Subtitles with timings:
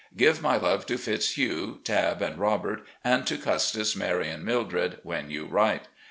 [0.17, 5.29] Give my love to Fitzhugh, Tabb, and Robert and to Custis, Mary, and Mildred when
[5.29, 5.87] you write.